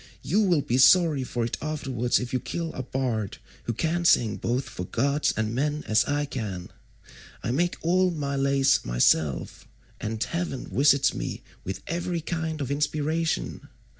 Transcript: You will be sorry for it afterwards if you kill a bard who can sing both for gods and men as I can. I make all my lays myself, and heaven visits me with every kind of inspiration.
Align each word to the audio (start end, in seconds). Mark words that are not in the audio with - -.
You 0.23 0.41
will 0.41 0.63
be 0.63 0.79
sorry 0.79 1.23
for 1.23 1.43
it 1.45 1.59
afterwards 1.61 2.19
if 2.19 2.33
you 2.33 2.39
kill 2.39 2.73
a 2.73 2.81
bard 2.81 3.37
who 3.65 3.73
can 3.73 4.03
sing 4.03 4.37
both 4.37 4.65
for 4.67 4.85
gods 4.85 5.31
and 5.37 5.53
men 5.53 5.83
as 5.85 6.05
I 6.05 6.25
can. 6.25 6.69
I 7.43 7.51
make 7.51 7.75
all 7.83 8.09
my 8.09 8.35
lays 8.35 8.83
myself, 8.83 9.67
and 9.99 10.23
heaven 10.23 10.65
visits 10.73 11.13
me 11.13 11.43
with 11.63 11.83
every 11.85 12.19
kind 12.21 12.61
of 12.61 12.71
inspiration. 12.71 13.69